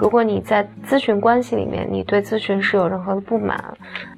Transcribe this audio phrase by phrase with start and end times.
[0.00, 3.62] 如果你在咨询关系里面，你对咨询师有任何的不满、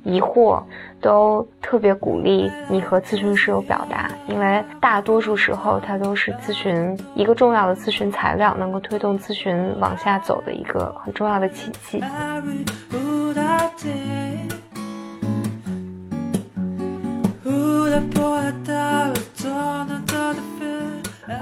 [0.05, 0.63] 疑惑，
[1.01, 12.05] 都特别鼓励你和咨询师有表达，因为大多数时候它都是咨询一个重要的咨询材料，能够推动咨询往下走的一个很重要的契机。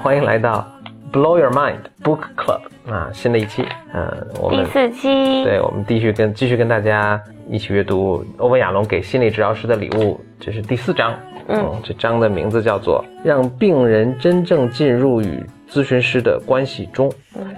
[0.00, 0.64] 欢迎来到
[1.12, 2.60] Blow Your Mind Book Club
[2.90, 11.14] 啊，新的一期，嗯，我们第四期，对，我们继续跟继续跟大家一起阅读欧文亚龙给心理治疗师的礼物，这是第四章，
[11.48, 17.10] 嗯这章的名字叫做《让病人真正进入与咨询师的关系中》。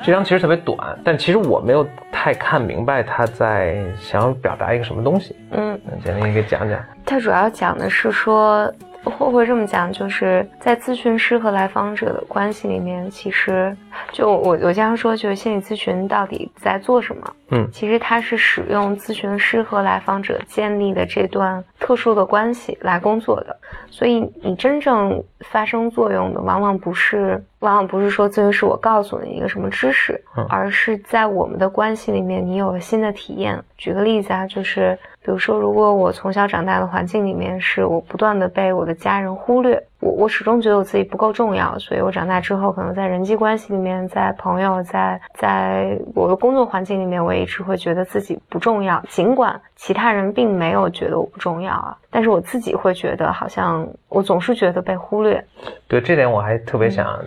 [0.03, 5.37] 这章其实特别短，但其实我没有太看明白他在想要表达一个什么东西。
[5.53, 6.81] 嗯，简单给讲讲。
[7.05, 8.73] 他主要讲的是说，
[9.05, 9.93] 会不会这么讲？
[9.93, 13.77] 就是在咨询师和来访者的关系里面，其实
[14.13, 17.35] 就我我经常说，就是心理咨询到底在做什么？
[17.51, 23.57] 嗯其实它是使用咨询师和来访者建立的这段特殊的关系来工作的。
[23.89, 33.63] 所以你真正发生作用的，往往不是，往往不是说咨询师我告诉你一个什么知识，嗯而是在我们的关系里面，你有了新的体验。
[33.77, 55.45] 举个例子啊，就是比如说，如果我从小长大的环境里面是我不断的被我的家人忽略，我我始终觉得我自己不够重要，所以我长大之后可能在人际关系里面，在朋友，在在我的工作环境里面，我也一直会觉得自己不重要，尽管其他人并没有觉得我不重要啊，但是我自己会觉得好像我总是觉得被忽略。
[55.87, 57.19] 对这点我还特别想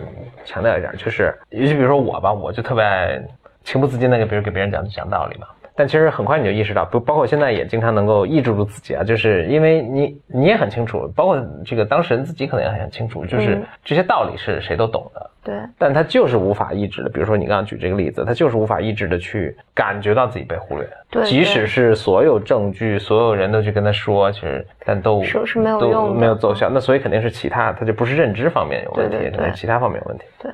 [0.44, 3.22] 强调一下，就是尤其比如说我吧，我就特别爱
[3.62, 5.46] 情不自禁的给别人给别人讲讲道理嘛。
[5.76, 13.66] 但其实很快你就意识到，不包括现在也经常能够抑制住自己啊，就是因为你你也很清楚，包括这个当事人自己可能也很清楚，就是嗯。
[13.84, 17.10] 这些道理是谁都懂的，对，但他就是无法抑制的。
[17.10, 26.70] 比如说你刚刚举这个例子，他就是无法抑制的去感觉到自己被忽略，对即使是所有证据、所有人都去跟他说，其实但都是是没有用的没有奏效。
[26.70, 30.24] 那所以肯定是其他，他就不是认知方面有问题，对对对可能是其他方面有问题。
[30.38, 30.50] 对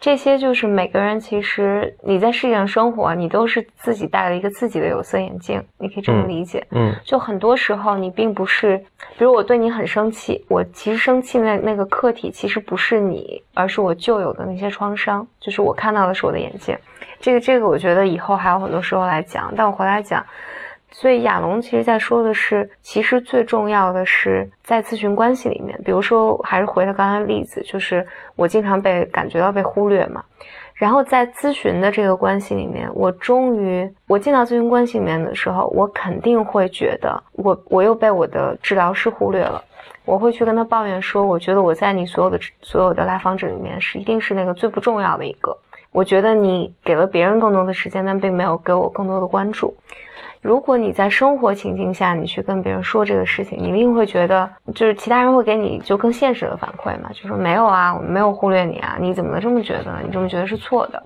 [0.00, 6.62] 这些就是每个人其实你在世界上生活，你都是自己戴了一个自己的有色眼镜，你可以这么嗯理解。
[6.72, 8.76] 嗯就很多时候你并不是，
[9.16, 16.76] 比如我对你很生气，我其实生气那那个客体其实不是你，而是我旧有的那些创伤，就是我看到的是我的眼睛。
[17.20, 20.24] 这个这个我觉得以后还有很多时候来讲，但我回来讲。
[20.96, 28.06] 所以亚龙其实在说的是，其实最重要的是在咨询关系里面，比如说还是回到刚才的例子，就是
[28.36, 30.22] 我经常被感觉到被忽略嘛。
[30.72, 39.60] 然后在咨询的这个关系里面，我终于我进到咨询关系里面的时候，我肯定会觉得我我又被我的治疗师忽略了。
[40.04, 45.56] 我会去跟他抱怨说，我觉得我在你所有的所有的来访者里面是一定是那个最不重要的一个。
[45.92, 49.74] 我觉得你给了别人更多的时间，但并没有给我更多的关注。
[50.42, 60.00] 如果你在生活情境下，你去跟别人说这个事情，你一定会觉得，就是其他人会给你就更现实的反馈嘛，就说没有啊，我们没有忽略你啊，你怎么能这么觉得呢？
[60.04, 61.02] 你这么觉得是错的。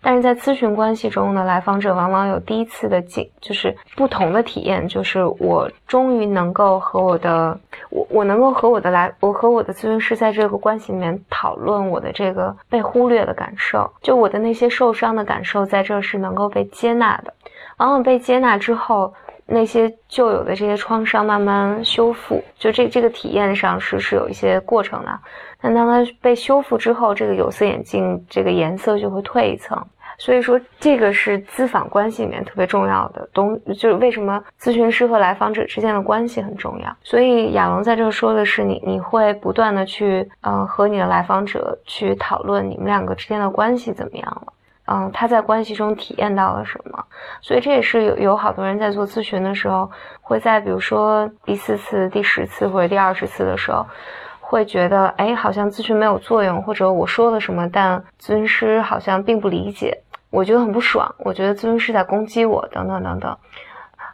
[0.00, 7.58] 但是在咨询关系中呢，来访者往往有第一次的经，就是不同的体验，就是我终于能够和我的
[7.90, 17.32] 我我能够和我的来我和我的咨询师在这个关系里面讨论我的这个被忽略的感受，就我的那些受伤的感受，在这是能够被接纳的。
[17.78, 19.12] 往往被接纳之后，
[19.46, 25.18] 那些旧有的这些创伤慢慢修复，就这这个体验上是是有一些过程的。
[25.60, 29.80] 但当它被修复之后，这个有色眼镜这个颜色就会退一层。
[30.18, 36.96] 所以说，这个是咨访关系里面特别重要的东，就是为什么咨询师和来访者之间的关系很重要。
[37.02, 44.52] 所以亚龙在这说的是你，你会不断的去，嗯、和你的来访者去讨论你们两个之间的关系怎么样了。
[44.86, 47.04] 嗯，他在关系中体验到了什么？
[47.40, 53.84] 所以这也是有有好多人在做咨询的时候，会在比如说第四次、第十次或者第二十次的时候，
[54.40, 59.98] 会觉得，哎，好像咨询没有作用，或者我说了什么，但咨询师好像并不理解，
[60.30, 63.36] 我觉得很不爽，我觉得咨询师在攻击我，等等等等。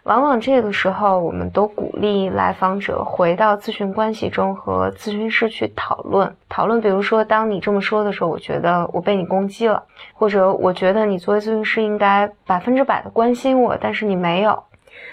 [0.04, 6.80] 往往这个时候，我们都鼓励来访者回到咨询关系中和咨询师去讨论讨论。
[6.80, 9.80] 比如说，当你这么说的时候，我觉得我被你攻击了，
[10.12, 14.60] 或者我觉得你作为咨询师应该百分之百的关心我，但是你没有，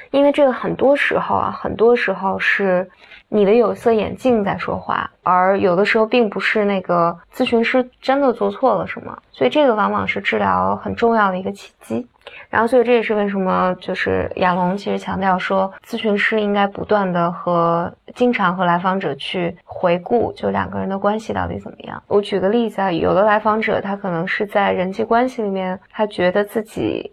[0.10, 2.90] 因为这个很多时候啊，很多时候是
[3.28, 12.08] 你的有色眼镜在说话，而有的时候并不是那个咨询师真的做错了什么，所以这个往往是治疗很重要的一个契机。
[12.50, 22.02] 然后，所以这也是为什么就是亚龙其实强调说，咨询师应该不断的和经常和来访者去回顾，就两个人的关系到底怎么样。
[22.08, 27.12] 我举个例子啊，有的来访者他可能是在人际关系里面，他觉得自己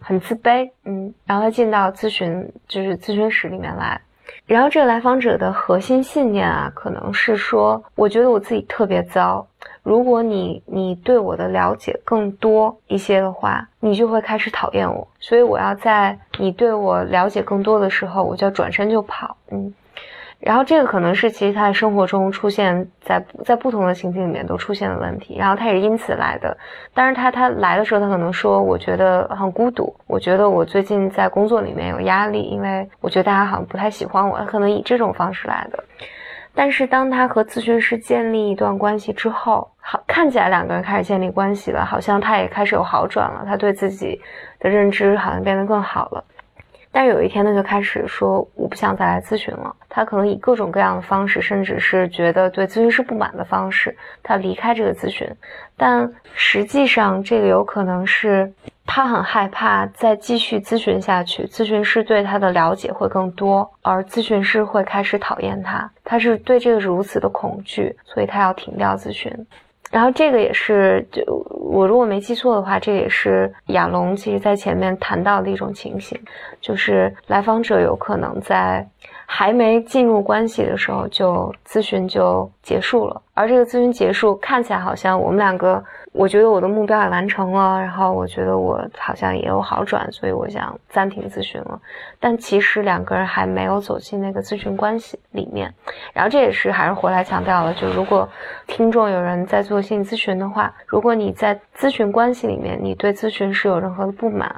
[0.00, 4.00] 很自卑，嗯，然后他进到咨询就是咨询室里面来，
[4.46, 9.46] 然后这个来访者的核心信念啊，可能是说，我觉得我自己特别糟，
[9.82, 19.74] 如果你你对我的了解更多一些的话，你就会开始讨厌我，所以我要在你对我了解更多的时候，我就要转身就跑，嗯。
[20.38, 26.56] 然后这个可能是其实他在生活中出现在在不同的情境里面都出现的问题，然后他也是因此来的。
[26.92, 35.84] 但是他他来的时候，他可能说：“我觉得很孤独，我觉得我最近在工作里面有压力，因为我觉得大家好像不太喜欢我。”他可能以这种方式来的。
[36.54, 44.18] 但是当他和咨询师建立一段关系之后，好看起来两个人开始建立关系了，好像他也开始有好转了，他对自己
[44.58, 46.24] 的认知好像变得更好了。
[46.90, 55.28] 但有一天，他就开始说：“我不想再来咨询了。”他可能以各种各样的方式，甚至是觉得对咨询师不满的方式，他离开这个咨询。
[55.76, 58.50] 但实际上，这个有可能是
[58.86, 65.90] 他很害怕再继续咨询下去，咨询师对他的了解会更多，而咨询师会开始讨厌他。
[66.02, 69.30] 他是对这个如此的恐惧，所以他要停掉咨询。
[69.92, 76.18] 然后这个也是，就我如果没记错的话，这也是亚龙其实在前面谈到的一种情形，
[76.62, 78.84] 就是来访者有可能在
[79.26, 85.82] 还没进入关系的时候就咨询就结束了，而这个咨询结束看起来好像我们两个。
[86.14, 91.80] 我觉得我的目标也完成了，然后我觉得我好像也有好转，所以我想暂停咨询了。
[92.20, 95.72] 但其实两个人还没有走进那个咨询关系里面。
[96.12, 98.28] 然后这也是还是回来强调了，就如果
[98.66, 104.54] 听众有人在做心理咨询的话，如果你在咨询关系里面，你对咨询师有任何的不满、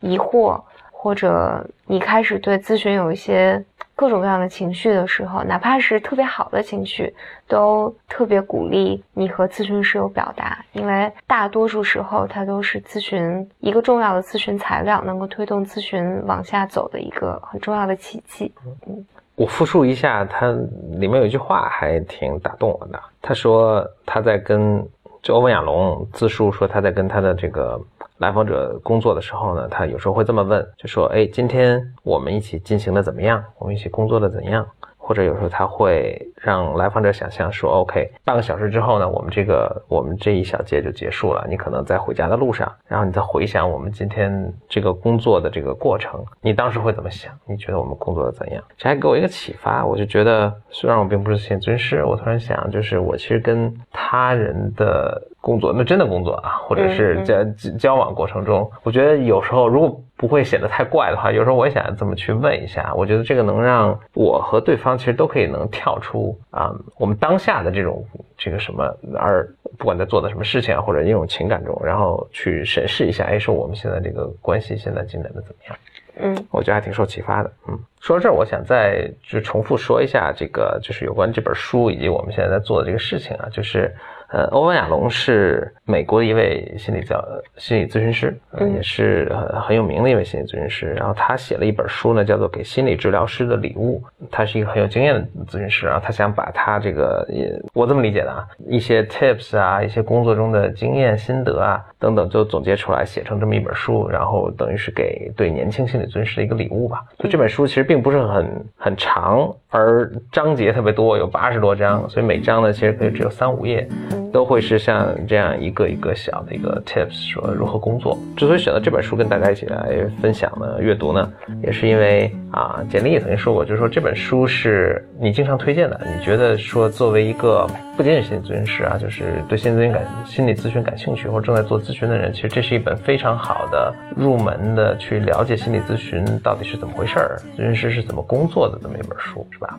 [0.00, 3.64] 疑惑，或者你开始对咨询有一些。
[4.00, 7.14] 各种各样的情绪的时候，哪怕是特别好的情绪，
[7.46, 18.50] 都特别鼓励你和咨询师有表达，因为大多数时候它都是咨询一个重要的咨询材料，能够推动咨询往下走的一个很重要的契机。
[18.86, 19.04] 嗯，
[19.34, 20.50] 我复述一下，它
[20.92, 22.98] 里面有一句话还挺打动我的。
[23.20, 24.82] 他说他在跟
[25.22, 27.78] 就欧文亚龙自述说他在跟他的这个。
[28.20, 33.42] 来访者工作的时候呢，他有时候会这么问，就说：“哎，今天我们一起进行的怎么样？
[33.58, 34.66] 我们一起工作的怎样？”
[35.10, 41.44] 或者有时候他会让来访者想象说：“OK，半个小时之后呢，我们这个我们这一小节就结束了。
[41.48, 47.32] 你可能在回家的路上，然后你再回想我们今天这个工作的这个过程，你当时会怎么想？
[47.44, 57.44] 你觉得我们工作的怎样？”这还给我一个启发，我就觉得，虽然我并不是心理咨询师，我突然想，就是我其实跟他人的工作，那真的工作啊，或者是在
[57.76, 60.00] 交往过程中，我觉得有时候如果。
[60.20, 62.92] 不会显得太怪的话，有时候我也想这么去问一下。
[62.94, 68.04] 我觉得这个能让我和对方其实都可以能跳出啊，我们当下的这种
[68.36, 68.84] 这个什么，
[69.18, 75.76] 而不管在做的什么事情啊，或者一种情感中，然后去审视一下，哎，说我们现在这个关系现在进展的怎么样？
[76.22, 77.50] 嗯，我觉得还挺受启发的。
[77.66, 83.90] 嗯，说到这儿，我想再就重复说一下这个，就是有关这本书以及我们现在在做的这个事情啊，就是。
[84.32, 87.20] 呃，欧文亚龙是美国的一位心理教
[87.56, 88.38] 心理咨询师，
[88.74, 90.92] 也是很很有名的一位心理咨询师。
[90.94, 94.00] 然后他写了一本书呢，叫做《给心理治疗师的礼物》。
[94.30, 107.02] 他是一个很有经验的咨询师，然后他想把他这个，也我这么理解的啊，一些 tips 啊，一些工作中的经验心得啊等等，就总结出来写成这么一本书，然后等于是给对年轻心理咨询师的一个礼物吧。
[107.18, 113.88] 就这本书其实并不是很很长，而章节特别多，有八十多章，所以每章呢其实可以只有三五页。
[114.32, 118.18] 都会是像这样一个一个小的一个 tips，说如何工作。
[118.36, 119.88] 之所以选择这本书跟大家一起来
[120.20, 121.30] 分享呢，阅读呢，
[121.62, 139.78] 也是因为啊，简历也曾经说过，就是说这本书是你经常推荐的，你觉得说作为一个不仅仅是心理咨询师啊，就是对心理咨询感心理咨询感兴趣或者正在做咨询的人，其实这是一本非常好的入门的去了解心理咨询到底是怎么回事儿，咨询师是怎么工作的这么一本书，是吧？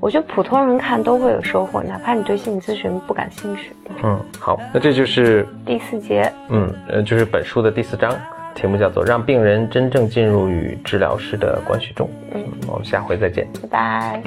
[0.00, 3.72] 我觉得普通人看都会有收获，哪怕你对心理咨询不感兴趣。
[4.02, 6.32] 嗯，好，那这就是第四节。
[6.48, 8.14] 嗯，呃，就是本书的第四章，
[8.54, 12.08] 题目叫做“让病人真正进入与治疗师的关系中”。
[12.34, 14.22] 嗯，我们下回再见，拜拜。